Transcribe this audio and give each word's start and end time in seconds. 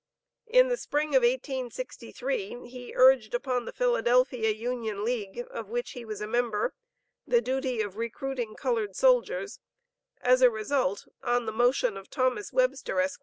In 0.47 0.67
the 0.67 0.77
spring 0.77 1.09
of 1.09 1.21
1863, 1.21 2.67
he 2.69 2.91
urged 2.95 3.35
upon 3.35 3.65
the 3.65 3.71
Philadelphia 3.71 4.49
Union 4.49 5.05
League, 5.05 5.45
of 5.51 5.69
which 5.69 5.91
he 5.91 6.03
was 6.05 6.21
a 6.21 6.27
member, 6.27 6.73
the 7.27 7.39
duty 7.39 7.81
of 7.83 7.97
recruiting 7.97 8.55
colored 8.55 8.95
soldiers; 8.95 9.59
as 10.19 10.39
the 10.39 10.49
result, 10.49 11.07
on 11.21 11.45
motion 11.53 11.97
of 11.97 12.09
Thomas 12.09 12.51
Webster, 12.51 12.99
Esq. 12.99 13.19